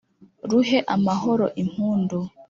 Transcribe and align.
Ruhe 0.49 0.77
amahoro 0.95 1.45
impundu. 1.61 2.19